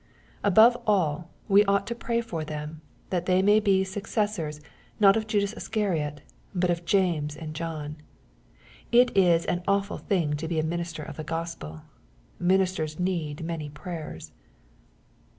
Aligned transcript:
Above 0.43 0.75
all, 0.87 1.29
we 1.47 1.63
ought 1.65 1.85
to 1.85 1.93
pray 1.93 2.21
for 2.21 2.41
fEem, 2.43 2.77
that 3.11 3.27
they 3.27 3.43
may 3.43 3.59
be 3.59 3.83
successors 3.83 4.59
not 4.99 5.15
of 5.15 5.27
Judas 5.27 5.53
Iscariot, 5.53 6.23
but 6.55 6.71
of 6.71 6.85
James 6.85 7.37
and 7.37 7.53
John. 7.53 7.97
It 8.91 9.15
is 9.15 9.45
an 9.45 9.61
awful 9.67 9.99
thing 9.99 10.33
to 10.37 10.47
be 10.47 10.59
a 10.59 10.63
minister 10.63 11.03
of 11.03 11.17
the 11.17 11.23
Gospel 11.23 11.83
I 11.83 11.83
Ministers 12.39 12.99
need 12.99 13.43
many 13.43 13.69
prayers. 13.69 14.31